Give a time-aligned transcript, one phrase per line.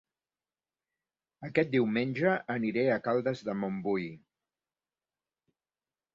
[1.47, 4.09] Aquest diumenge aniré a Caldes de Montbui